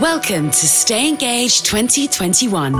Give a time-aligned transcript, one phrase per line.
[0.00, 2.72] Welcome to Stay Engaged 2021.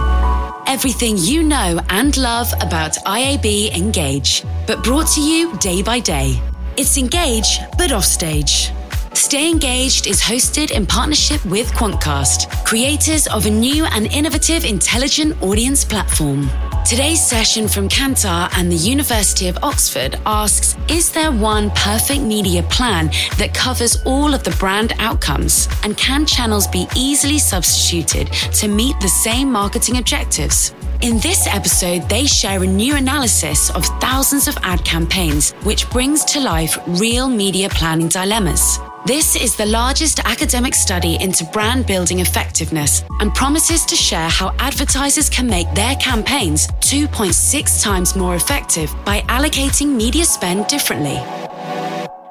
[0.69, 6.41] Everything you know and love about IAB Engage, but brought to you day by day.
[6.77, 8.71] It's Engage, but offstage.
[9.15, 15.43] Stay Engaged is hosted in partnership with Quantcast, creators of a new and innovative intelligent
[15.43, 16.49] audience platform.
[16.85, 22.63] Today's session from Kantar and the University of Oxford asks Is there one perfect media
[22.63, 25.69] plan that covers all of the brand outcomes?
[25.85, 30.75] And can channels be easily substituted to meet the same marketing objectives?
[31.03, 36.25] In this episode, they share a new analysis of thousands of ad campaigns, which brings
[36.27, 38.79] to life real media planning dilemmas.
[39.09, 44.55] This is the largest academic study into brand building effectiveness and promises to share how
[44.59, 51.17] advertisers can make their campaigns 2.6 times more effective by allocating media spend differently.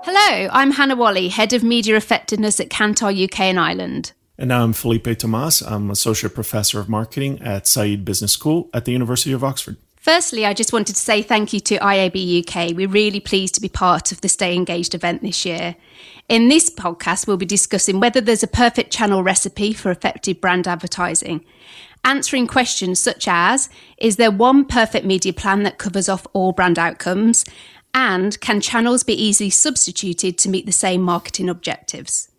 [0.04, 4.12] Hello, I'm Hannah Wally, Head of Media Effectiveness at Kantar UK and Ireland.
[4.38, 5.68] And I'm Felipe Thomaz.
[5.68, 9.77] I'm Associate Professor of Marketing at Saïd Business School at the University of Oxford.
[10.08, 12.74] Firstly, I just wanted to say thank you to IAB UK.
[12.74, 15.76] We're really pleased to be part of the Stay Engaged event this year.
[16.30, 20.66] In this podcast, we'll be discussing whether there's a perfect channel recipe for effective brand
[20.66, 21.44] advertising,
[22.05, 26.80] answering questions such as Is there one perfect media plan that covers off all brand
[26.80, 27.44] outcomes?
[27.94, 32.30] And can channels be easily substituted to meet the same marketing objectives?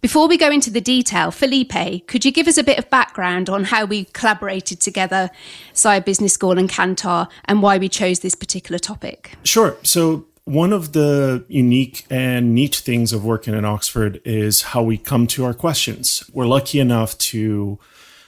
[0.00, 3.50] Before we go into the detail, Felipe, could you give us a bit of background
[3.50, 5.30] on how we collaborated together,
[5.74, 9.32] Saïd Business School and Kantar, and why we chose this particular topic?
[9.42, 9.76] Sure.
[9.82, 14.96] So, one of the unique and neat things of working in Oxford is how we
[14.96, 16.24] come to our questions.
[16.32, 17.78] We're lucky enough to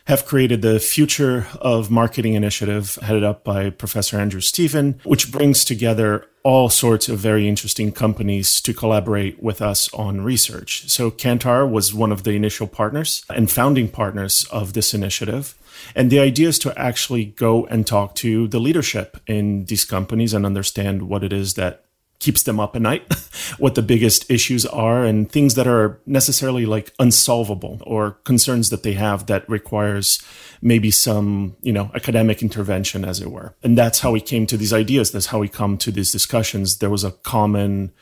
[0.06, 5.64] have created the Future of Marketing Initiative, headed up by Professor Andrew Stephen, which brings
[5.64, 10.88] together all sorts of very interesting companies to collaborate with us on research.
[10.88, 15.56] So, Kantar was one of the initial partners and founding partners of this initiative.
[15.94, 20.34] And the idea is to actually go and talk to the leadership in these companies
[20.34, 21.84] and understand what it is that
[22.22, 23.12] keeps them up at night,
[23.58, 28.84] what the biggest issues are, and things that are necessarily like unsolvable or concerns that
[28.84, 30.22] they have that requires
[30.62, 33.54] maybe some, you know, academic intervention, as it were.
[33.62, 35.10] And that's how we came to these ideas.
[35.10, 36.78] That's how we come to these discussions.
[36.78, 37.92] There was a common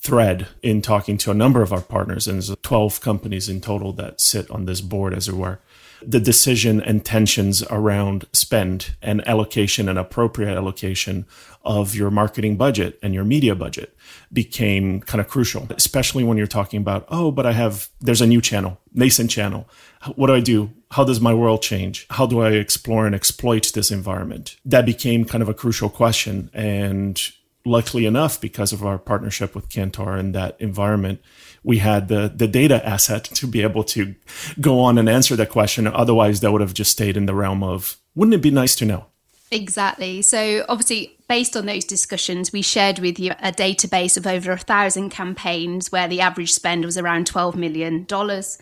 [0.00, 3.92] thread in talking to a number of our partners, and there's 12 companies in total
[3.92, 5.60] that sit on this board, as it were
[6.02, 11.26] the decision and tensions around spend and allocation and appropriate allocation
[11.64, 13.96] of your marketing budget and your media budget
[14.32, 18.26] became kind of crucial, especially when you're talking about, oh, but I have, there's a
[18.26, 19.68] new channel, nascent channel.
[20.14, 20.70] What do I do?
[20.92, 22.06] How does my world change?
[22.10, 24.56] How do I explore and exploit this environment?
[24.64, 26.50] That became kind of a crucial question.
[26.54, 27.20] And
[27.66, 31.20] luckily enough, because of our partnership with Kantar and that environment,
[31.62, 34.14] we had the the data asset to be able to
[34.60, 35.86] go on and answer that question.
[35.86, 38.84] Otherwise, that would have just stayed in the realm of wouldn't it be nice to
[38.84, 39.06] know?
[39.50, 40.22] Exactly.
[40.22, 44.58] So obviously, based on those discussions, we shared with you a database of over a
[44.58, 48.58] thousand campaigns where the average spend was around twelve million dollars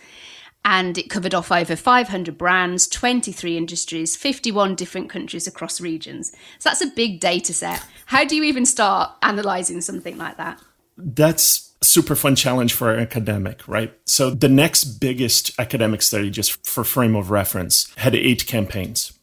[0.65, 6.33] and it covered off over 500 brands, 23 industries, 51 different countries across regions.
[6.59, 7.85] So that's a big data set.
[8.07, 10.61] How do you even start analyzing something like that?
[10.97, 13.93] That's super fun challenge for an academic, right?
[14.07, 19.19] So the next biggest academic study, just for frame of reference, had eight campaigns.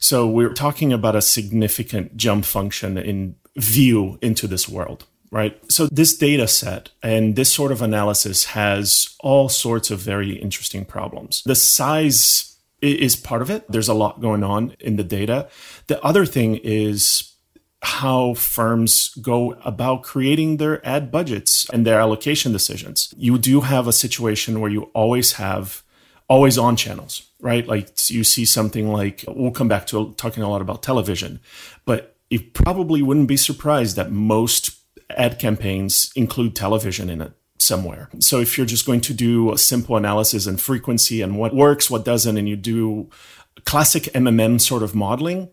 [0.00, 5.58] So we're talking about a significant jump function in view into this world right?
[5.72, 10.84] So this data set and this sort of analysis has all sorts of very interesting
[10.84, 11.42] problems.
[11.44, 13.64] The size is part of it.
[13.68, 15.48] There's a lot going on in the data.
[15.86, 17.32] The other thing is
[17.80, 23.12] how firms go about creating their ad budgets and their allocation decisions.
[23.16, 25.82] You do have a situation where you always have
[26.28, 27.66] always on channels, right?
[27.66, 31.40] Like you see something like, we'll come back to talking a lot about television,
[31.86, 38.10] but you probably wouldn't be surprised that most ad campaigns include television in it somewhere.
[38.18, 41.90] So if you're just going to do a simple analysis and frequency and what works,
[41.90, 43.08] what doesn't, and you do
[43.64, 45.50] classic MMM sort of modeling,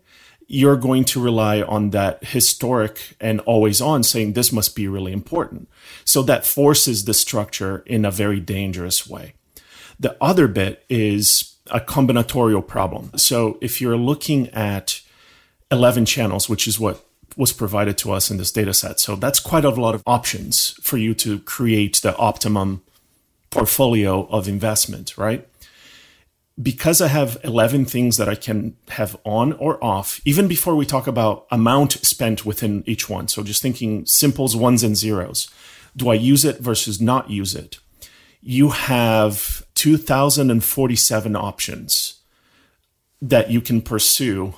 [0.47, 5.13] you're going to rely on that historic and always on saying this must be really
[5.13, 5.69] important.
[6.03, 9.35] So that forces the structure in a very dangerous way.
[10.00, 13.12] The other bit is a combinatorial problem.
[13.15, 15.01] So if you're looking at
[15.71, 17.06] 11 channels, which is what
[17.39, 19.00] was provided to us in this data set.
[19.00, 22.81] So that's quite a lot of options for you to create the optimum
[23.50, 25.47] portfolio of investment, right?
[26.62, 30.86] Because I have 11 things that I can have on or off, even before we
[30.86, 33.30] talk about amount spent within each one.
[33.30, 35.50] So just thinking simples, ones, and zeros.
[35.95, 37.80] Do I use it versus not use it?
[38.42, 42.19] You have 2,047 options
[43.21, 44.56] that you can pursue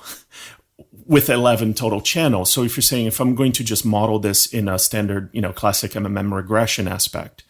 [1.06, 2.52] with 11 total channels.
[2.52, 5.40] So if you're saying, if I'm going to just model this in a standard, you
[5.40, 7.44] know, classic MMM regression aspect,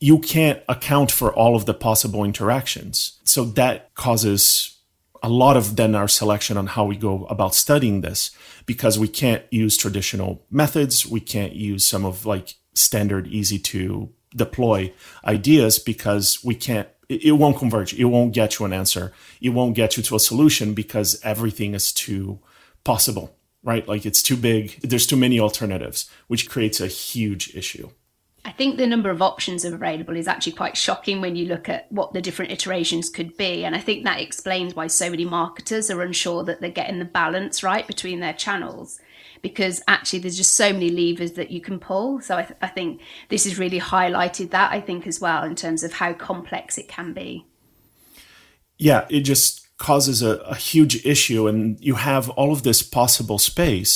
[0.00, 3.20] you can't account for all of the possible interactions.
[3.24, 4.78] So that causes
[5.22, 8.30] a lot of then our selection on how we go about studying this
[8.66, 11.06] because we can't use traditional methods.
[11.06, 14.92] We can't use some of like standard, easy to deploy
[15.24, 17.92] ideas because we can't it won't converge.
[17.94, 19.12] It won't get you an answer.
[19.40, 22.40] It won't get you to a solution because everything is too
[22.84, 23.86] possible, right?
[23.86, 24.80] Like it's too big.
[24.82, 27.90] There's too many alternatives, which creates a huge issue.
[28.46, 31.90] I think the number of options available is actually quite shocking when you look at
[31.90, 33.64] what the different iterations could be.
[33.64, 37.06] And I think that explains why so many marketers are unsure that they're getting the
[37.06, 39.00] balance right between their channels
[39.40, 42.18] because actually there's just so many levers that you can pull.
[42.20, 45.54] So I, th- I think this has really highlighted that, I think, as well, in
[45.54, 47.46] terms of how complex it can be.
[48.78, 53.38] Yeah, it just causes a, a huge issue, and you have all of this possible
[53.38, 53.92] space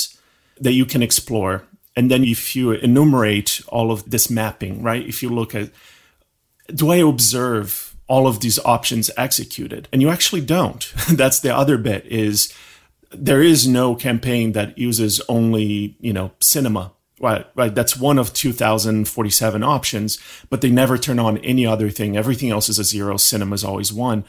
[0.61, 1.69] that you can explore
[1.99, 5.05] and then if you enumerate all of this mapping, right?
[5.05, 5.71] If you look at,
[6.73, 9.89] do I observe all of these options executed?
[9.93, 10.93] And you actually don't.
[11.11, 12.55] That's the other bit is
[13.11, 17.75] there is no campaign that uses only, you know, cinema Right, right.
[17.75, 20.19] That's one of 2,047 options,
[20.51, 22.17] but they never turn on any other thing.
[22.17, 23.17] Everything else is a zero.
[23.17, 24.25] Cinema is always one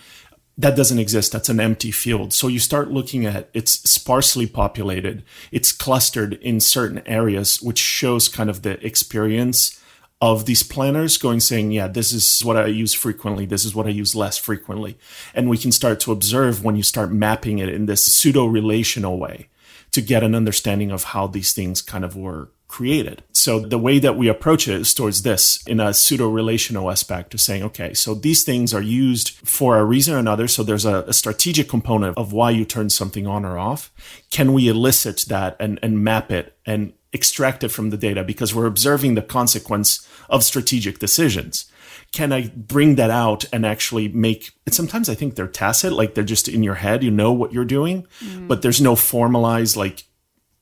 [0.59, 1.31] that doesn't exist.
[1.31, 2.33] That's an empty field.
[2.33, 5.23] So you start looking at it's sparsely populated.
[5.53, 9.79] It's clustered in certain areas, which shows kind of the experience
[10.21, 13.45] of these planners going saying, yeah, this is what I use frequently.
[13.45, 14.97] This is what I use less frequently.
[15.33, 19.17] And we can start to observe when you start mapping it in this pseudo relational
[19.17, 19.47] way
[19.91, 23.23] to get an understanding of how these things kind of work created.
[23.31, 27.33] So the way that we approach it is towards this in a pseudo relational aspect
[27.33, 30.47] of saying, okay, so these things are used for a reason or another.
[30.47, 33.91] So there's a, a, strategic component of why you turn something on or off.
[34.29, 38.53] Can we elicit that and, and map it and extract it from the data because
[38.53, 41.71] we're observing the consequence of strategic decisions?
[42.11, 46.13] Can I bring that out and actually make and sometimes I think they're tacit, like
[46.13, 48.47] they're just in your head, you know what you're doing, mm.
[48.47, 50.03] but there's no formalized like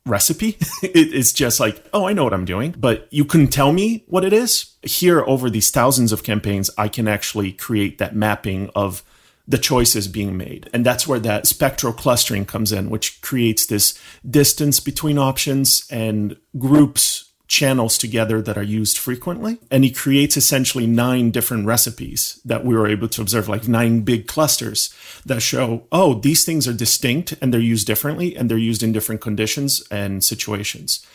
[0.07, 0.57] recipe.
[0.81, 4.23] it's just like, oh, I know what I'm doing, but you couldn't tell me what
[4.23, 4.75] it is.
[4.83, 9.03] Here, over these thousands of campaigns, I can actually create that mapping of
[9.47, 10.69] the choices being made.
[10.73, 13.97] And that's where that spectral clustering comes in, which creates this
[14.29, 19.57] distance between options and groups channels together that are used frequently.
[19.71, 24.01] And he creates essentially nine different recipes that we were able to observe, like nine
[24.01, 24.93] big clusters
[25.25, 28.91] that show, oh, these things are distinct and they're used differently and they're used in
[28.91, 31.05] different conditions and situations.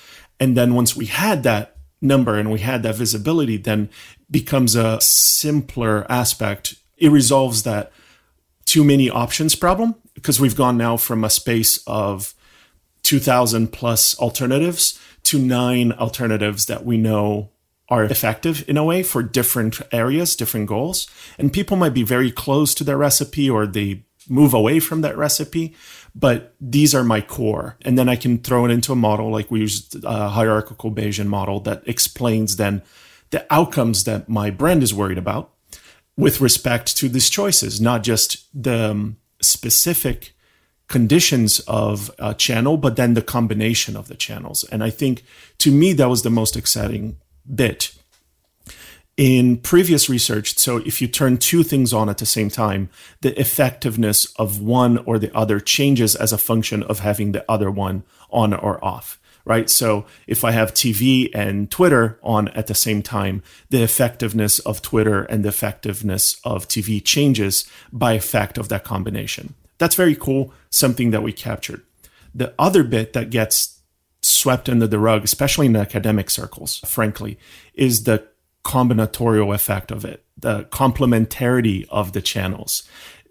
[0.41, 3.91] And then once we had that number and we had that visibility, then
[4.31, 6.75] becomes a simpler aspect.
[6.97, 7.93] It resolves that
[8.65, 12.35] too many options problem because we've gone now from a space of
[13.03, 17.51] 2000 plus alternatives to nine alternatives that we know
[17.89, 21.07] are effective in a way for different areas, different goals.
[21.39, 25.17] And people might be very close to their recipe or they move away from that
[25.17, 25.75] recipe,
[26.15, 27.77] but these are my core.
[27.83, 31.27] And then I can throw it into a model like we use a hierarchical Bayesian
[31.27, 32.83] model that explains then
[33.31, 35.51] the outcomes that my brand is worried about
[36.17, 40.35] with respect to these choices, not just the um, specific
[40.93, 44.63] conditions of a channel, but then the combination of the channels.
[44.65, 45.25] And I think
[45.59, 47.17] to me, that was the most exciting
[47.53, 47.93] bit.
[49.17, 52.91] In previous research, so if you turn two things on at the same time,
[53.23, 57.71] the effectiveness of one or the other changes as a function of having the other
[57.71, 59.69] one on or off right?
[59.69, 64.83] So if I have TV and Twitter on at the same time, the effectiveness of
[64.83, 69.55] Twitter and the effectiveness of TV changes by effect of that combination.
[69.83, 71.83] That's very cool, something that we captured.
[72.33, 73.81] The other bit that gets
[74.21, 77.37] swept under the rug, especially in academic circles, frankly,
[77.75, 78.29] is the
[78.65, 82.85] combinatorial effect of it, the complementarity of the channels.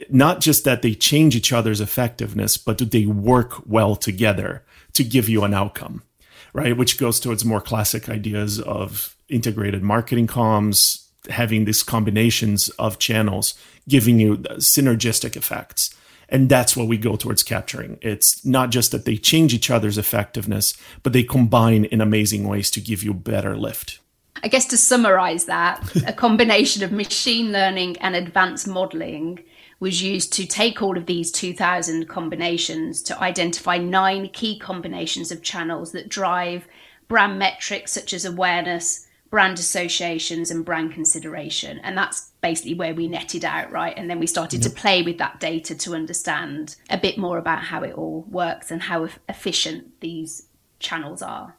[0.10, 5.06] Not just that they change each other's effectiveness, but do they work well together to
[5.06, 6.04] give you an outcome,
[6.52, 6.76] right?
[6.76, 13.54] Which goes towards more classic ideas of integrated marketing comms, having these combinations of channels
[13.88, 15.96] giving you synergistic effects.
[16.32, 18.00] And that's what we go towards capturing.
[18.02, 20.74] It's not just that they change each other's effectiveness,
[21.04, 24.00] but they combine in amazing ways to give you better lift.
[24.44, 29.44] I guess to summarize that, a combination of machine learning and advanced modeling
[29.82, 35.42] was used to take all of these 2000 combinations to identify nine key combinations of
[35.42, 36.68] channels that drive
[37.08, 41.80] brand metrics such as awareness, brand associations and brand consideration.
[41.80, 43.94] And that's basically where we netted out, right?
[43.98, 47.64] And then we started to play with that data to understand a bit more about
[47.64, 50.48] how it all works and how efficient these
[50.80, 51.56] channels are.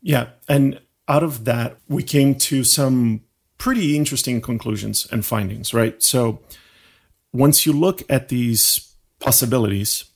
[0.00, 0.30] Yeah.
[0.48, 3.20] And out of that, we came to some
[3.58, 6.02] pretty interesting conclusions and findings, right?
[6.02, 6.40] So
[7.34, 10.06] once you look at these possibilities,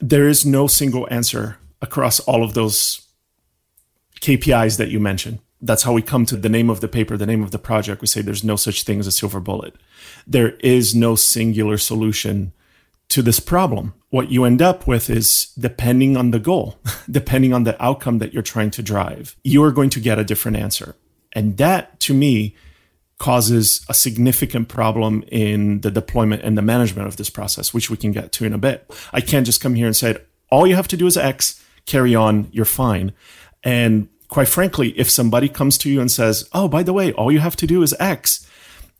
[0.00, 3.06] there is no single answer across all of those
[4.20, 7.26] KPIs that you mentioned that's how we come to the name of the paper, the
[7.26, 8.00] name of the project.
[8.00, 9.74] We say there's no such thing as a silver bullet.
[10.26, 12.52] There is no singular solution
[13.10, 13.94] to this problem.
[14.08, 16.78] What you end up with is depending on the goal,
[17.10, 20.24] depending on the outcome that you're trying to drive, you are going to get a
[20.24, 20.96] different answer.
[21.32, 22.56] And that to me
[23.18, 27.96] causes a significant problem in the deployment and the management of this process, which we
[27.96, 28.90] can get to in a bit.
[29.12, 30.16] I can't just come here and say,
[30.50, 33.12] all you have to do is X, carry on, you're fine.
[33.62, 37.30] And quite frankly, if somebody comes to you and says, Oh, by the way, all
[37.30, 38.46] you have to do is X,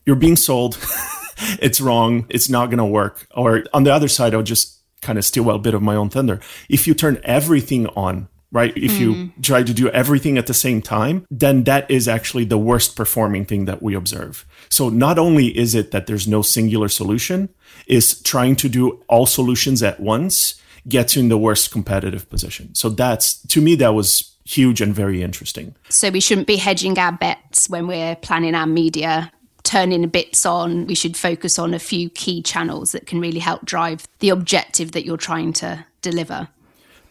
[0.05, 0.79] you're being sold.
[1.61, 2.27] it's wrong.
[2.29, 3.27] It's not going to work.
[3.35, 6.11] Or on the other side, I'll just kind of steal a bit of my own
[6.11, 6.41] thunder.
[6.69, 8.77] If you turn everything on, right?
[8.77, 8.99] If mm.
[8.99, 12.97] you try to do everything at the same time, then that is actually the worst
[12.97, 14.45] performing thing that we observe.
[14.69, 17.49] So not only is it that there's no singular solution,
[17.87, 22.75] is trying to do all solutions at once gets you in the worst competitive position.
[22.75, 25.75] So that's to me that was huge and very interesting.
[25.89, 29.31] So we shouldn't be hedging our bets when we're planning our media
[29.63, 30.87] turning bits on.
[30.87, 34.93] We should focus on a few key channels that can really help drive the objective
[34.93, 36.49] that you're trying to deliver.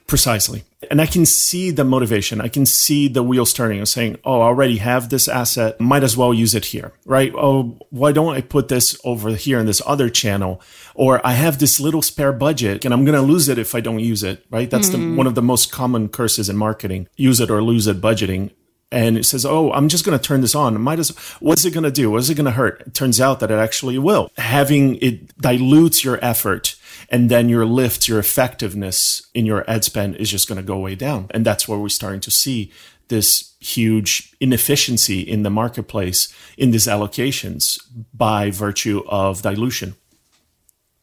[0.10, 0.64] Precisely.
[0.90, 2.42] And I can see the motivation.
[2.42, 5.80] I can see the wheels turning and saying, oh, I already have this asset.
[5.80, 7.32] Might as well use it here, right?
[7.36, 10.62] Oh, why don't I put this over here in this other channel?
[10.96, 13.82] Or I have this little spare budget and I'm going to lose it if I
[13.82, 14.70] don't use it, right?
[14.70, 15.12] That's mm-hmm.
[15.12, 18.50] the, one of the most common curses in marketing use it or lose it budgeting
[18.92, 20.80] and it says, "Oh, I'm just going to turn this on.
[20.82, 22.10] Might as what's it going to do?
[22.10, 24.32] What's it going to hurt?" It turns out that it actually will.
[24.38, 26.76] Having it dilutes your effort
[27.12, 30.80] and then your lift, your effectiveness in your ad spend is just going to go
[30.80, 31.28] way down.
[31.32, 32.72] And that's where we're starting to see
[33.08, 37.82] this huge inefficiency in the marketplace in these allocations
[38.14, 39.96] by virtue of dilution.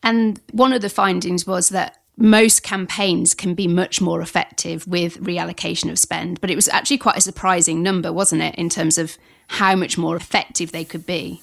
[0.02, 5.20] And one of the findings was that most campaigns can be much more effective with
[5.20, 6.40] reallocation of spend.
[6.40, 9.98] But it was actually quite a surprising number, wasn't it, in terms of how much
[9.98, 11.42] more effective they could be?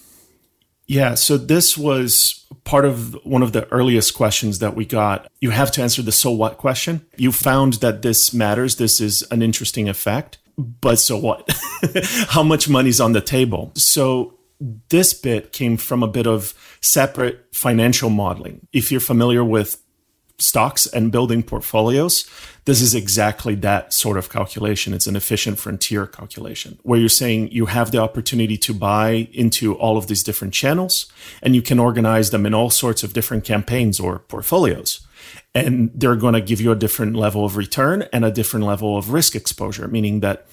[0.85, 5.31] Yeah, so this was part of one of the earliest questions that we got.
[5.39, 7.05] You have to answer the so what question.
[7.17, 11.49] You found that this matters, this is an interesting effect, but so what?
[12.29, 13.71] How much money's on the table?
[13.75, 14.37] So
[14.89, 18.67] this bit came from a bit of separate financial modeling.
[18.71, 19.82] If you're familiar with
[20.39, 22.29] stocks and building portfolios,
[22.65, 24.93] this is exactly that sort of calculation.
[24.93, 29.75] It's an efficient frontier calculation where you're saying you have the opportunity to buy into
[29.75, 31.11] all of these different channels
[31.41, 35.05] and you can organize them in all sorts of different campaigns or portfolios.
[35.55, 38.97] And they're going to give you a different level of return and a different level
[38.97, 40.47] of risk exposure, meaning that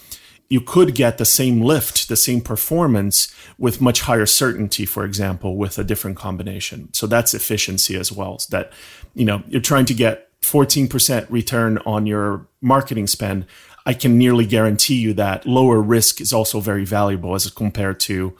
[0.50, 5.56] you could get the same lift, the same performance with much higher certainty, for example,
[5.56, 6.92] with a different combination.
[6.92, 8.40] So that's efficiency as well.
[8.40, 8.72] So that,
[9.14, 13.46] you know, you're trying to get 14% return on your marketing spend.
[13.86, 18.36] I can nearly guarantee you that lower risk is also very valuable as compared to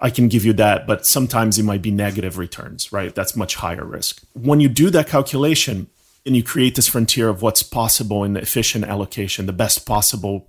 [0.00, 3.12] I can give you that, but sometimes it might be negative returns, right?
[3.12, 4.22] That's much higher risk.
[4.32, 5.88] When you do that calculation
[6.24, 10.48] and you create this frontier of what's possible in the efficient allocation, the best possible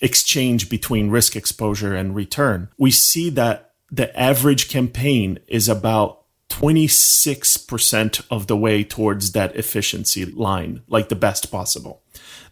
[0.00, 8.26] exchange between risk exposure and return, we see that the average campaign is about 26%
[8.30, 12.02] of the way towards that efficiency line, like the best possible.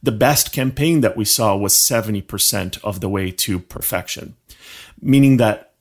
[0.03, 4.37] The best campaign that we saw was 70% of the way to perfection,
[5.01, 5.73] meaning that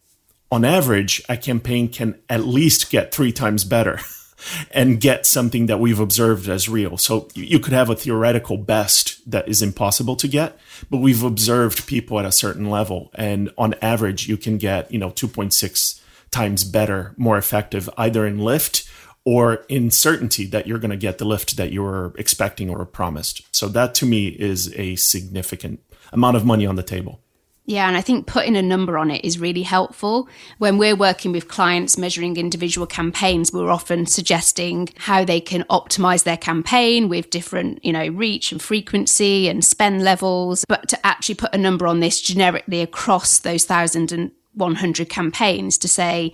[0.51, 3.99] on average, a campaign can at least get three times better
[4.71, 6.97] and get something that we've observed as real.
[6.97, 10.57] So you could have a theoretical best that is impossible to get,
[10.89, 13.11] but we've observed people at a certain level.
[13.15, 18.39] And on average, you can get, you know, 2.6 times better, more effective, either in
[18.39, 18.89] lift
[19.25, 22.85] or in certainty that you're going to get the lift that you were expecting or
[22.85, 23.41] promised.
[23.55, 25.79] So that to me is a significant
[26.11, 27.21] amount of money on the table.
[27.65, 30.27] Yeah, and I think putting a number on it is really helpful.
[30.57, 36.23] When we're working with clients measuring individual campaigns, we're often suggesting how they can optimize
[36.23, 40.65] their campaign with different, you know, reach and frequency and spend levels.
[40.67, 45.77] But to actually put a number on this generically across those thousand and 100 campaigns
[45.77, 46.33] to say,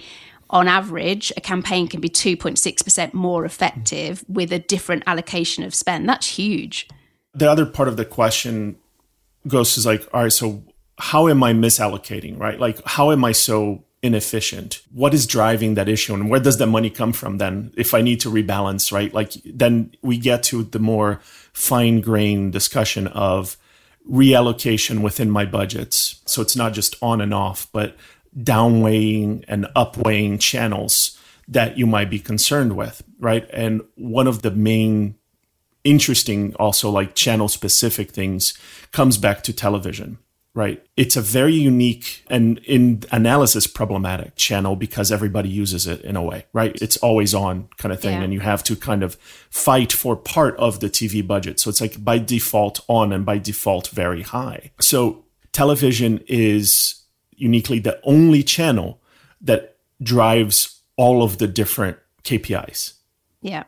[0.49, 6.09] on average, a campaign can be 2.6% more effective with a different allocation of spend.
[6.09, 6.87] That's huge.
[7.35, 8.77] The other part of the question
[9.47, 10.63] goes to like, all right, so
[10.99, 12.59] how am I misallocating, right?
[12.59, 14.81] Like, how am I so inefficient?
[14.91, 17.71] What is driving that issue and where does that money come from then?
[17.77, 19.13] If I need to rebalance, right?
[19.13, 21.19] Like, then we get to the more
[21.53, 23.57] fine grained discussion of
[24.09, 26.21] reallocation within my budgets.
[26.25, 27.95] So it's not just on and off, but
[28.37, 33.49] downweighing and upweighing channels that you might be concerned with, right?
[33.51, 35.15] And one of the main
[35.83, 38.53] interesting also like channel specific things
[38.91, 40.17] comes back to television
[40.59, 40.85] right.
[40.97, 46.21] It's a very unique and in analysis problematic channel because everybody uses it in a
[46.21, 46.75] way right?
[46.81, 48.23] It's always on kind of thing yeah.
[48.23, 49.15] and you have to kind of
[49.49, 51.59] fight for part of the tv budget.
[51.59, 54.71] So it's like by default on and by default very high.
[54.79, 55.23] So
[55.53, 59.01] television is uniquely the only channel
[59.41, 62.93] that drives all of the different kpis
[63.41, 63.63] yeah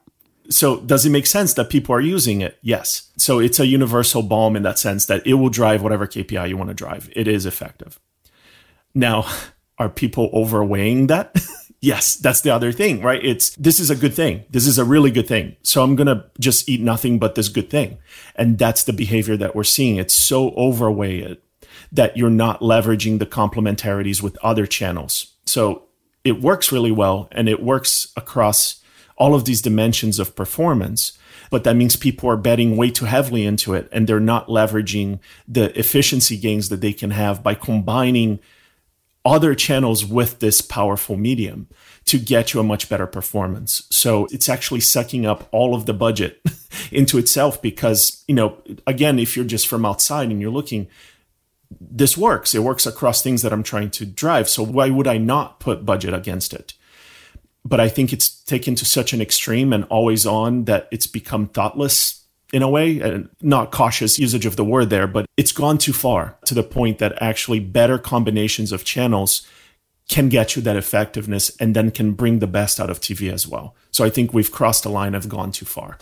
[0.52, 2.58] so does it make sense that people are using it?
[2.62, 3.10] Yes.
[3.18, 6.58] So it's a universal balm in that sense that it will drive whatever KPI you
[6.58, 7.10] want to drive.
[7.16, 8.00] It is effective.
[8.94, 9.26] Now,
[9.78, 11.36] are people overweighing that?
[11.82, 13.24] yes, that's the other thing, right?
[13.24, 14.46] It's this is a good thing.
[14.50, 15.56] This is a really good thing.
[15.64, 17.98] So I'm going to just eat nothing but this good thing.
[18.36, 19.96] And that's the behavior that we're seeing.
[19.96, 21.42] It's so overweighted
[21.92, 25.34] that you're not leveraging the complementarities with other channels.
[25.46, 25.84] So
[26.24, 28.81] it works really well and it works across
[29.22, 31.14] all of these dimensions of performance.
[31.52, 35.20] But that means people are betting way too heavily into it and they're not leveraging
[35.48, 38.40] the efficiency gains that they can have by combining
[39.24, 41.68] other channels with this powerful medium
[42.06, 43.84] to get you a much better performance.
[43.92, 46.42] So it's actually sucking up all of the budget
[46.92, 50.88] into itself because, you know, again, if you're just from outside and you're looking,
[51.80, 52.56] this works.
[52.56, 54.50] It works across things that I'm trying to drive.
[54.50, 56.74] So why would I not put budget against it?
[57.64, 61.48] But I think it's taken to such an extreme and always on that it's become
[61.48, 62.22] thoughtless
[62.54, 65.94] in a way, and not cautious usage of the word there, but it's gone too
[65.94, 69.48] far to the point that actually better combinations of channels
[70.10, 73.48] can get you that effectiveness and then can bring the best out of TV as
[73.48, 73.74] well.
[73.92, 75.98] So I think we've crossed the line of gone too far.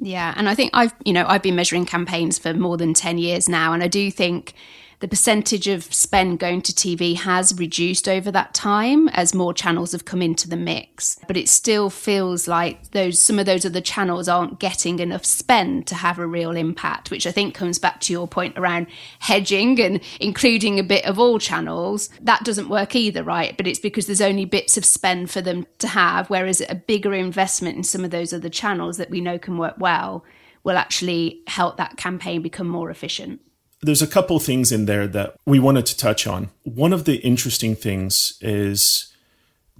[0.00, 3.18] Yeah, and I think I've, you know, I've been measuring campaigns for more than 10
[3.18, 4.54] years now and I do think
[5.00, 9.92] the percentage of spend going to TV has reduced over that time as more channels
[9.92, 11.18] have come into the mix.
[11.26, 15.86] But it still feels like those some of those other channels aren't getting enough spend
[15.88, 18.86] to have a real impact, which I think comes back to your point around
[19.18, 22.08] hedging and including a bit of all channels.
[22.20, 23.56] That doesn't work either, right?
[23.56, 27.12] But it's because there's only bits of spend for them to have, whereas a bigger
[27.12, 30.24] investment in some of those other channels that we know can work well
[30.64, 33.40] will actually help that campaign become more efficient
[33.86, 36.50] there's a couple things in there that we wanted to touch on.
[36.64, 39.14] One of the interesting things is,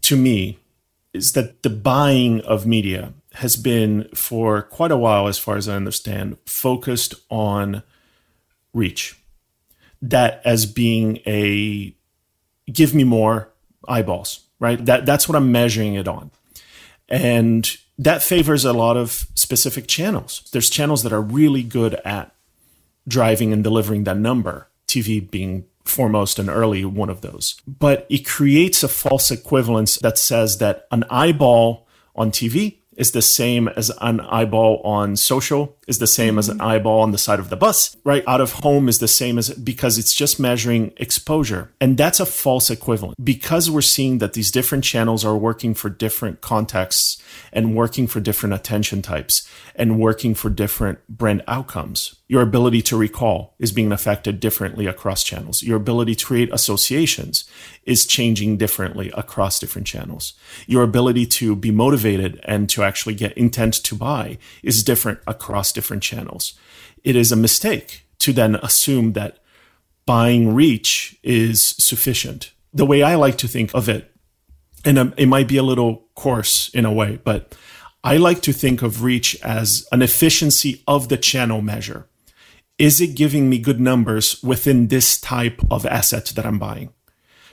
[0.02, 0.58] to me,
[1.12, 5.68] is that the buying of media has been for quite a while, as far as
[5.68, 7.82] I understand, focused on
[8.72, 9.18] reach.
[10.00, 11.94] That as being a
[12.70, 13.52] give me more
[13.88, 14.84] eyeballs, right?
[14.84, 16.30] That that's what I'm measuring it on.
[17.08, 20.48] And that favors a lot of specific channels.
[20.52, 22.35] There's channels that are really good at
[23.06, 27.60] driving and delivering that number, TV being foremost and early one of those.
[27.66, 33.22] But it creates a false equivalence that says that an eyeball on TV is the
[33.22, 36.66] same as an eyeball on social is the same as an mm-hmm.
[36.66, 38.22] eyeball on the side of the bus right?
[38.28, 41.72] Out of home is the same as because it's just measuring exposure.
[41.80, 43.22] And that's a false equivalent.
[43.22, 47.20] Because we're seeing that these different channels are working for different contexts
[47.52, 52.96] and working for different attention types and working for different brand outcomes your ability to
[52.96, 55.62] recall is being affected differently across channels.
[55.62, 57.44] Your ability to create associations
[57.84, 60.34] is changing differently across different channels.
[60.66, 65.72] Your ability to be motivated and to actually get intent to buy is different across
[65.76, 66.58] different channels.
[67.04, 69.38] It is a mistake to then assume that
[70.06, 72.52] buying reach is sufficient.
[72.72, 74.10] The way I like to think of it,
[74.84, 77.54] and um, it might be a little coarse in a way, but
[78.02, 82.08] I like to think of reach as an efficiency of the channel measure.
[82.78, 86.90] Is it giving me good numbers within this type of asset that I'm buying?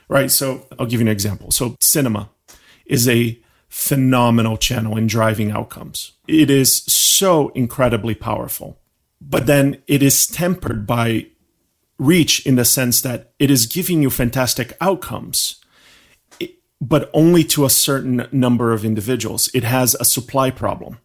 [0.07, 0.29] Right.
[0.29, 1.51] So I'll give you an example.
[1.51, 2.29] So cinema
[2.86, 3.42] is a
[3.73, 6.12] phenomenal channel in driving outcomes.
[6.27, 8.79] It is so incredibly powerful.
[9.19, 11.25] But then it is tempered by
[11.97, 15.59] reach in the sense that it is giving you fantastic outcomes,
[16.79, 19.49] but only to a certain number of individuals.
[19.55, 20.99] It has a supply problem,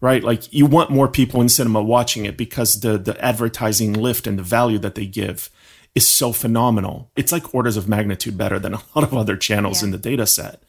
[0.00, 0.24] right?
[0.24, 4.36] Like you want more people in cinema watching it because the, the advertising lift and
[4.36, 5.48] the value that they give
[5.94, 7.12] is so phenomenal.
[7.14, 9.86] It's like orders of magnitude better than a lot of other channels yeah.
[9.86, 10.60] in the data set.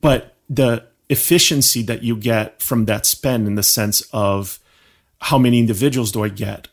[0.00, 4.58] But the efficiency that you get from that spend in the sense of
[5.20, 6.68] how many individuals do I get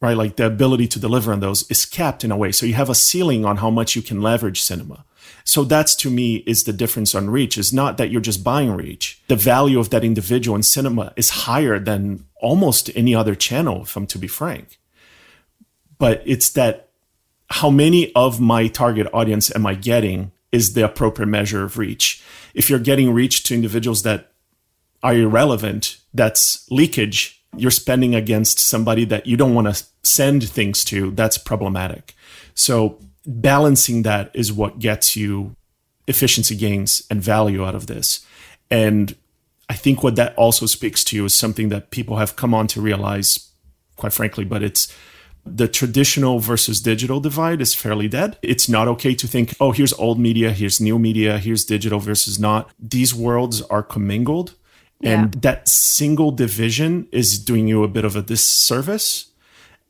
[0.00, 0.16] right?
[0.16, 2.52] Like the ability to deliver on those is capped in a way.
[2.52, 5.04] So you have a ceiling on how much you can leverage cinema.
[5.44, 8.72] So that's to me is the difference on reach is not that you're just buying
[8.72, 9.22] reach.
[9.28, 13.96] The value of that individual in cinema is higher than almost any other channel, if
[13.96, 14.78] I'm to be frank.
[15.98, 16.90] But it's that
[17.48, 22.22] how many of my target audience am I getting is the appropriate measure of reach.
[22.54, 24.32] If you're getting reach to individuals that
[25.02, 27.42] are irrelevant, that's leakage.
[27.56, 31.10] You're spending against somebody that you don't want to send things to.
[31.10, 32.14] That's problematic.
[32.54, 35.56] So balancing that is what gets you
[36.06, 38.24] efficiency gains and value out of this.
[38.70, 39.16] And
[39.68, 42.80] I think what that also speaks to is something that people have come on to
[42.80, 43.50] realize,
[43.96, 44.92] quite frankly, but it's
[45.46, 48.38] the traditional versus digital divide is fairly dead.
[48.42, 52.38] It's not okay to think, oh, here's old media, here's new media, here's digital versus
[52.38, 52.70] not.
[52.78, 54.54] These worlds are commingled.
[55.00, 55.22] Yeah.
[55.22, 59.32] And that single division is doing you a bit of a disservice.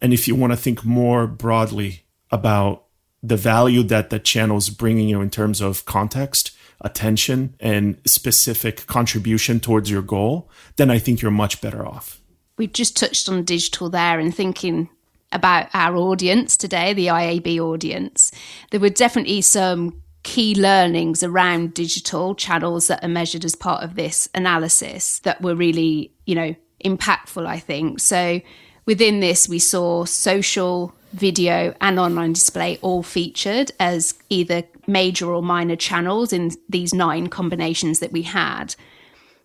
[0.01, 2.85] And if you want to think more broadly about
[3.23, 8.87] the value that the channel is bringing you in terms of context, attention, and specific
[8.87, 12.21] contribution towards your goal, then I think you're much better off.
[12.59, 14.88] We just touched on digital there and thinking
[15.33, 18.33] about our audience today, the IAB audience.
[18.71, 23.95] There were definitely some key learnings around digital channels that are measured as part of
[23.95, 28.01] this analysis that were really, you know, impactful, I think.
[28.01, 28.41] So
[28.87, 35.43] within this, we saw social, video, and online display all featured as either major or
[35.43, 38.75] minor channels in these nine combinations that we had.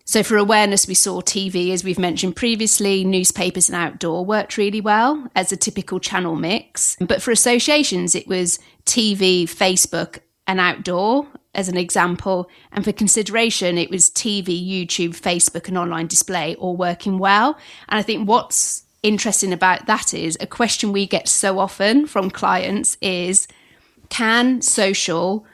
[0.04, 4.80] So, for awareness, we saw TV, as we've mentioned previously, newspapers and outdoor worked really
[4.80, 6.96] well as a typical channel mix.
[7.00, 12.50] But for associations, it was TV, Facebook, and outdoor as an example.
[12.72, 17.56] And for consideration, it was TV, YouTube, Facebook, and online display all working well.
[17.88, 22.30] And I think what's interesting about that is a question we get so often from
[22.30, 23.46] clients is
[24.08, 25.46] can social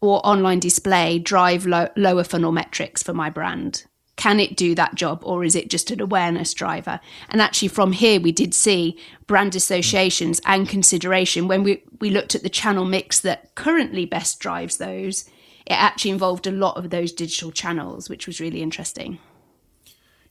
[0.00, 3.84] or online display drive lo- lower funnel metrics for my brand?
[4.16, 7.00] Can it do that job or is it just an awareness driver?
[7.28, 11.48] And actually, from here, we did see brand associations and consideration.
[11.48, 15.24] When we, we looked at the channel mix that currently best drives those,
[15.66, 19.18] it actually involved a lot of those digital channels, which was really interesting.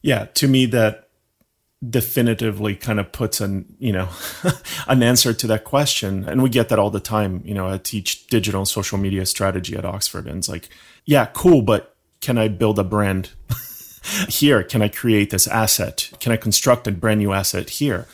[0.01, 1.04] Yeah, to me, that
[1.87, 4.09] definitively kind of puts an you know
[4.87, 6.27] an answer to that question.
[6.27, 9.75] And we get that all the time you know i teach digital social media strategy
[9.75, 10.27] at oxford.
[10.27, 10.69] And it's like
[11.05, 13.31] yeah cool but can i build a brand
[14.29, 14.63] here?
[14.63, 16.11] Can i create this asset?
[16.19, 18.07] Can i construct a brand new asset here?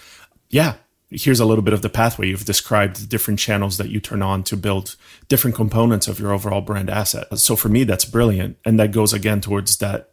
[0.49, 0.75] Yeah
[1.11, 2.27] here's a little bit of the pathway.
[2.27, 4.95] You've described the different channels that you turn on to build
[5.27, 7.37] different components of your overall brand asset.
[7.37, 8.57] So for me that's brilliant.
[8.65, 10.10] And that goes again towards that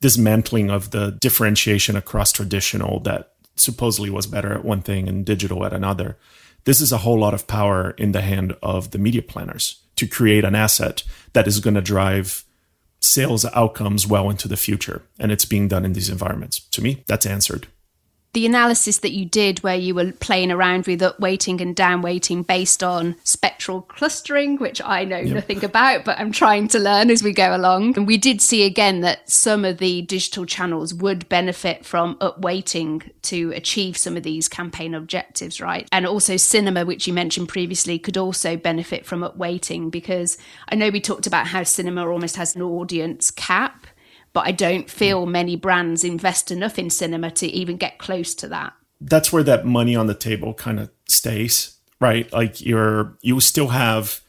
[0.00, 5.64] dismantling of the differentiation across traditional that supposedly was better at one thing and digital
[5.64, 6.16] at another.
[6.64, 10.06] This is a whole lot of power in the hand of the media planners to
[10.06, 12.44] create an asset that is going to drive
[13.00, 15.02] sales outcomes well into the future.
[15.18, 16.60] And it's being done in these environments.
[16.60, 17.66] To me, that's answered
[18.32, 22.02] the analysis that you did where you were playing around with up weighting and down
[22.02, 25.34] weighting based on spectral clustering which i know yep.
[25.34, 27.96] nothing about but i'm trying to learn as we go along.
[27.96, 32.40] And we did see again that some of the digital channels would benefit from up
[32.40, 35.88] weighting to achieve some of these campaign objectives right?
[35.92, 40.38] And also cinema which you mentioned previously could also benefit from up weighting because
[40.68, 43.86] i know we talked about how cinema almost has an audience cap
[44.32, 48.48] but I don't feel many brands invest enough in cinema to even get close to
[48.48, 48.72] that.
[49.00, 52.30] That's where that money on the table kind of stays, right?
[52.32, 54.20] Like you're you still have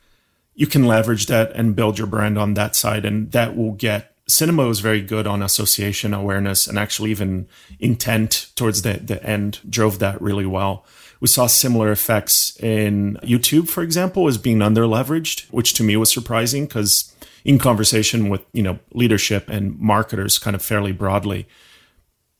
[0.55, 4.15] you can leverage that and build your brand on that side and that will get
[4.27, 7.47] cinema is very good on association awareness and actually even
[7.79, 10.85] intent towards the, the end drove that really well
[11.21, 15.95] we saw similar effects in youtube for example as being under leveraged which to me
[15.95, 21.47] was surprising because in conversation with you know leadership and marketers kind of fairly broadly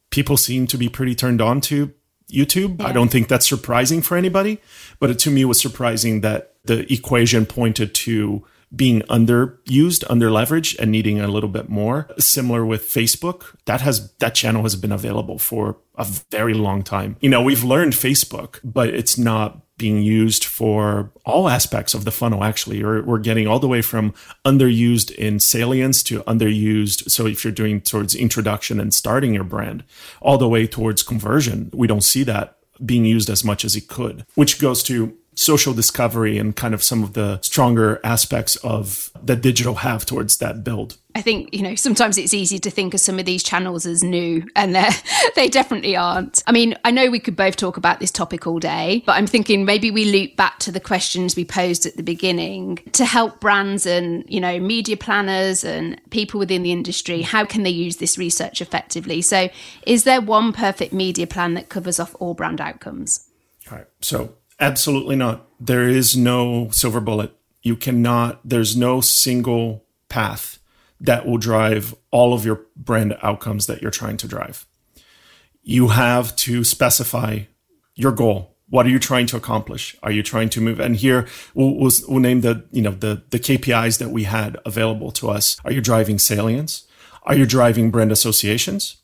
[0.10, 1.94] people seem to be pretty turned on to
[2.30, 2.88] youtube yeah.
[2.88, 4.60] i don't think that's surprising for anybody
[5.00, 8.44] but it, to me was surprising that the equation pointed to
[8.76, 12.10] being underused, under leveraged, and needing a little bit more.
[12.18, 17.18] Similar with Facebook, that has that channel has been available for a very long time.
[17.22, 22.12] You know, we've learned Facebook, but it's not being used for all aspects of the
[22.12, 24.14] funnel actually or we're getting all the way from
[24.46, 29.84] underused in salience to underused so if you're doing towards introduction and starting your brand
[30.22, 33.88] all the way towards conversion we don't see that being used as much as it
[33.88, 39.12] could which goes to social discovery and kind of some of the stronger aspects of
[39.24, 40.98] that digital have towards that build.
[41.16, 44.04] I think, you know, sometimes it's easy to think of some of these channels as
[44.04, 44.90] new, and they
[45.36, 46.42] they definitely aren't.
[46.48, 49.28] I mean, I know we could both talk about this topic all day, but I'm
[49.28, 53.42] thinking maybe we loop back to the questions we posed at the beginning to help
[53.42, 57.24] brands and, you know, media planners and people within the industry.
[57.24, 59.22] How can they use this research effectively?
[59.22, 59.50] So,
[59.86, 63.28] is there one perfect media plan that covers off all brand outcomes?
[63.70, 63.88] All right.
[64.02, 65.48] So, absolutely not.
[65.60, 67.36] There is no silver bullet.
[67.64, 70.60] You cannot, there's no single path
[71.00, 74.66] that will drive all of your brand outcomes that you're trying to drive.
[75.64, 77.42] You have to specify
[77.96, 78.56] your goal.
[78.70, 79.98] What are you trying to accomplish?
[80.02, 80.80] Are you trying to move?
[80.80, 84.58] And here we'll, we'll, we'll name the, you know, the, the KPIs that we had
[84.66, 85.58] available to us.
[85.66, 86.88] Are you driving salience?
[87.24, 88.98] Are you driving brand associations?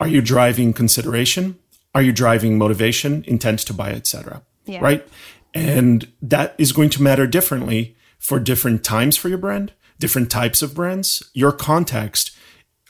[0.00, 1.58] Are you driving consideration?
[1.94, 4.42] Are you driving motivation, intent to buy, etc.
[4.70, 4.80] Yeah.
[4.80, 5.06] Right.
[5.52, 10.62] And that is going to matter differently for different times for your brand different types
[10.62, 12.36] of brands, your context,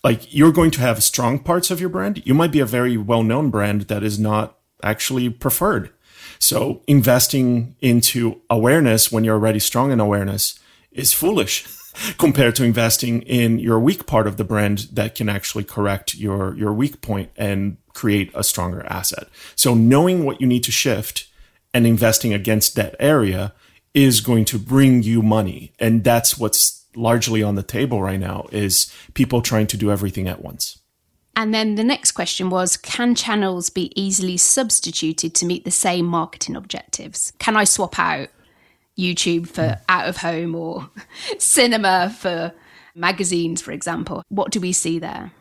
[0.03, 2.23] like you're going to have strong parts of your brand.
[2.25, 5.91] You might be a very well known brand that is not actually preferred.
[6.39, 10.59] So investing into awareness when you're already strong in awareness
[10.91, 11.67] is foolish
[12.19, 16.57] compared to investing in your weak part of the brand that can actually correct your,
[16.57, 19.29] your weak point and create a stronger asset.
[19.55, 21.27] So knowing what you need to shift
[21.73, 23.53] and investing against that area
[23.95, 25.73] is going to bring you money.
[25.79, 30.29] And that's what's largely on the table right now is people trying to do everything
[30.29, 30.79] at once.
[31.37, 36.05] And then the next question was Can channels be easily substituted to meet the same
[36.05, 37.33] marketing objectives?
[37.39, 38.29] Can I swap out
[38.99, 39.81] YouTube for mm.
[39.89, 40.91] out of home or
[41.39, 42.53] cinema for
[42.95, 44.23] magazines, for example?
[44.29, 45.33] What do we see there?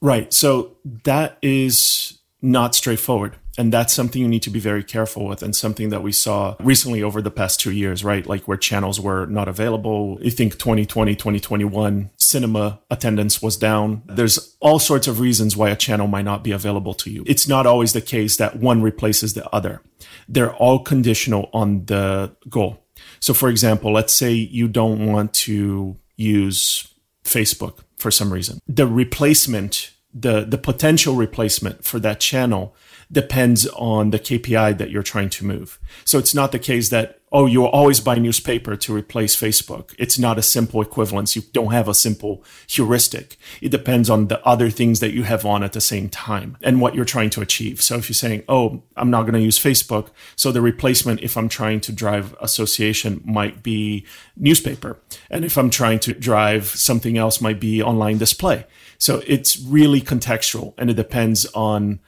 [0.00, 0.32] Right.
[0.32, 3.36] So that is not straightforward.
[3.56, 6.54] And that's something you need to be very careful with and something that we saw
[6.60, 8.24] recently over the past two years, right?
[8.24, 10.16] Like where channels were not available.
[10.22, 14.02] You think 2020, 2021, cinema attendance was down.
[14.06, 17.24] There's all sorts of reasons why a channel might not be available to you.
[17.26, 19.82] It's not always the case that one replaces the other.
[20.28, 22.84] They're all conditional on the goal.
[23.18, 28.60] So for example, let's say you don't want to use Facebook for some reason.
[28.68, 32.74] The replacement, the, the potential replacement for that channel
[33.10, 35.78] depends on the KPI that you're trying to move.
[36.04, 39.94] So it's not the case that, oh, you'll always buy newspaper to replace Facebook.
[39.98, 41.34] It's not a simple equivalence.
[41.34, 43.36] You don't have a simple heuristic.
[43.62, 46.80] It depends on the other things that you have on at the same time and
[46.80, 47.80] what you're trying to achieve.
[47.80, 50.08] So if you're saying, oh, I'm not going to use Facebook.
[50.36, 54.98] So the replacement, if I'm trying to drive association might be newspaper.
[55.30, 58.66] And if I'm trying to drive something else might be online display.
[58.98, 62.00] So it's really contextual and it depends on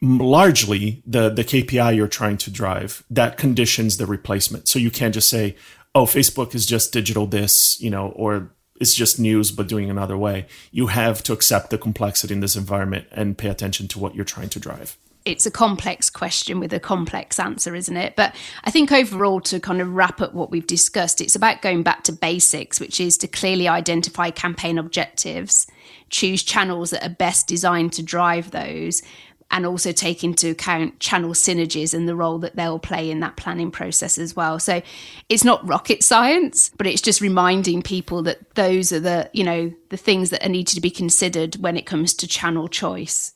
[0.00, 4.68] largely the the KPI you're trying to drive that conditions the replacement.
[4.68, 5.56] So you can't just say,
[5.94, 10.16] "Oh, Facebook is just digital this," you know, or it's just news but doing another
[10.16, 10.46] way.
[10.70, 14.24] You have to accept the complexity in this environment and pay attention to what you're
[14.24, 14.96] trying to drive.
[15.26, 18.14] It's a complex question with a complex answer, isn't it?
[18.14, 21.82] But I think overall, to kind of wrap up what we've discussed, it's about going
[21.82, 25.66] back to basics, which is to clearly identify campaign objectives,
[26.10, 29.02] choose channels that are best designed to drive those,
[29.50, 33.36] and also take into account channel synergies and the role that they'll play in that
[33.36, 34.60] planning process as well.
[34.60, 34.80] So
[35.28, 39.72] it's not rocket science, but it's just reminding people that those are the, you know,
[39.90, 43.32] the things that are needed to be considered when it comes to channel choice.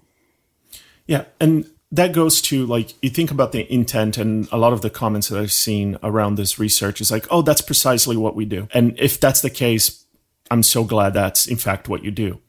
[1.06, 4.80] Yeah, and that goes to like you think about the intent and a lot of
[4.80, 8.44] the comments that I've seen around this research is like, "Oh, that's precisely what we
[8.44, 10.04] do." And if that's the case,
[10.50, 12.40] I'm so glad that's in fact what you do.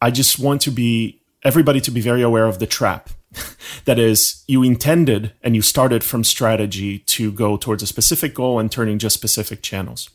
[0.00, 3.10] I just want to be everybody to be very aware of the trap.
[3.84, 8.58] that is, you intended and you started from strategy to go towards a specific goal
[8.58, 10.10] and turning just specific channels.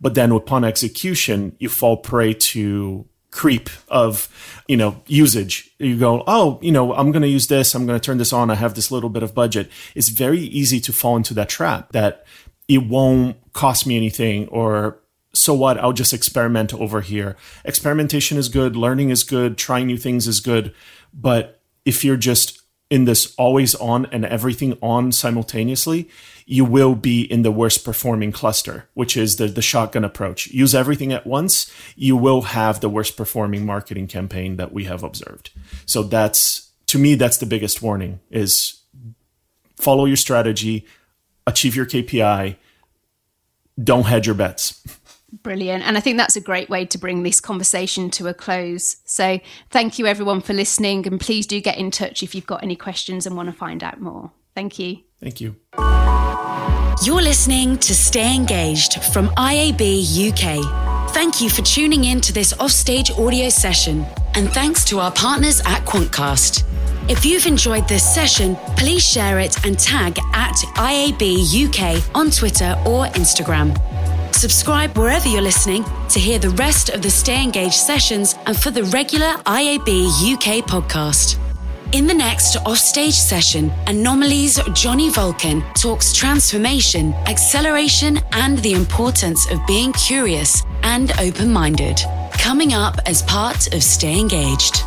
[0.00, 4.28] But then upon execution, you fall prey to creep of,
[4.66, 5.70] you know, usage.
[5.78, 7.74] You go, oh, you know, I'm going to use this.
[7.74, 8.50] I'm going to turn this on.
[8.50, 9.70] I have this little bit of budget.
[9.94, 12.26] It's very easy to fall into that trap that
[12.68, 15.00] it won't cost me anything or
[15.32, 15.78] so what?
[15.78, 17.36] I'll just experiment over here.
[17.64, 20.74] Experimentation is good, learning is good, trying new things is good.
[21.14, 26.08] But if you're just in this always on and everything on simultaneously,
[26.50, 30.48] you will be in the worst performing cluster, which is the, the shotgun approach.
[30.48, 35.04] Use everything at once, you will have the worst performing marketing campaign that we have
[35.04, 35.50] observed.
[35.86, 38.80] So that's, to me, that's the biggest warning is
[39.76, 40.88] follow your strategy,
[41.46, 42.56] achieve your KPI,
[43.82, 44.82] don't hedge your bets.
[45.44, 45.84] Brilliant.
[45.84, 48.96] And I think that's a great way to bring this conversation to a close.
[49.04, 49.38] So
[49.70, 52.74] thank you everyone for listening and please do get in touch if you've got any
[52.74, 54.32] questions and want to find out more.
[54.56, 54.98] Thank you.
[55.20, 55.54] Thank you.
[57.02, 61.10] You're listening to Stay Engaged from IAB UK.
[61.14, 65.60] Thank you for tuning in to this offstage audio session, and thanks to our partners
[65.60, 66.62] at Quantcast.
[67.08, 72.76] If you've enjoyed this session, please share it and tag at IAB UK on Twitter
[72.86, 73.74] or Instagram.
[74.34, 78.70] Subscribe wherever you're listening to hear the rest of the Stay Engaged sessions and for
[78.70, 81.38] the regular IAB UK podcast.
[81.92, 89.58] In the next offstage session, Anomaly's Johnny Vulkan talks transformation, acceleration, and the importance of
[89.66, 92.00] being curious and open minded.
[92.34, 94.84] Coming up as part of Stay Engaged.